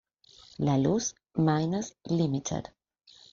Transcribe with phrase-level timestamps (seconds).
[0.67, 2.73] La Luz Mines Ltd.